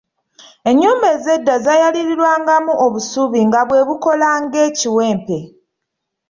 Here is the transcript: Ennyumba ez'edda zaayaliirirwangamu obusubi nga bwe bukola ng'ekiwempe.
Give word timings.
Ennyumba 0.69 1.07
ez'edda 1.15 1.53
zaayaliirirwangamu 1.65 2.73
obusubi 2.85 3.39
nga 3.47 3.61
bwe 3.67 3.81
bukola 3.87 4.29
ng'ekiwempe. 4.41 5.39